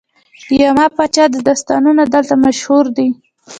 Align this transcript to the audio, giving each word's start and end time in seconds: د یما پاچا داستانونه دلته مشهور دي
د 0.47 0.49
یما 0.65 0.85
پاچا 0.95 1.25
داستانونه 1.47 2.03
دلته 2.13 2.35
مشهور 2.45 2.85
دي 2.97 3.07